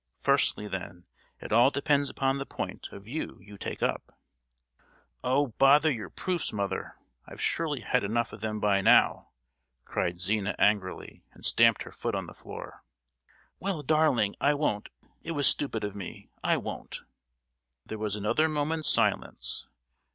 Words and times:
Firstly, 0.19 0.67
then, 0.67 1.05
it 1.39 1.51
all 1.51 1.69
depends 1.69 2.09
upon 2.09 2.39
the 2.39 2.45
point 2.47 2.89
of 2.91 3.03
view 3.03 3.37
you 3.39 3.55
take 3.55 3.83
up——" 3.83 4.09
"Oh! 5.23 5.49
bother 5.59 5.91
your 5.91 6.09
proofs, 6.09 6.51
mother. 6.51 6.95
I've 7.27 7.39
surely 7.39 7.81
had 7.81 8.03
enough 8.03 8.33
of 8.33 8.41
them 8.41 8.59
by 8.59 8.81
now," 8.81 9.29
cried 9.85 10.19
Zina 10.19 10.55
angrily, 10.57 11.23
and 11.33 11.45
stamped 11.45 11.83
her 11.83 11.91
foot 11.91 12.15
on 12.15 12.25
the 12.25 12.33
floor. 12.33 12.83
"Well, 13.59 13.83
darling, 13.83 14.35
I 14.41 14.55
won't; 14.55 14.89
it 15.21 15.33
was 15.33 15.45
stupid 15.45 15.83
of 15.83 15.95
me—I 15.95 16.57
won't!" 16.57 17.01
There 17.85 17.99
was 17.99 18.15
another 18.15 18.49
moment's 18.49 18.89
silence. 18.89 19.67